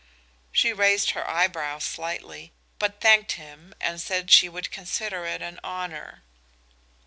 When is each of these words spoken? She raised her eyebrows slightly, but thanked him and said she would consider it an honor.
She 0.51 0.73
raised 0.73 1.11
her 1.11 1.29
eyebrows 1.29 1.83
slightly, 1.83 2.53
but 2.79 2.99
thanked 3.01 3.33
him 3.33 3.75
and 3.79 4.01
said 4.01 4.31
she 4.31 4.49
would 4.49 4.71
consider 4.71 5.27
it 5.27 5.43
an 5.43 5.59
honor. 5.63 6.23